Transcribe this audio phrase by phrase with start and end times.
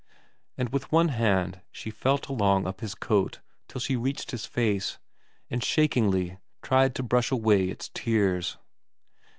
[0.57, 4.97] And with one hand she felt along up his coat till she reached his face,
[5.47, 8.57] and shakingly tried to brush away its tears.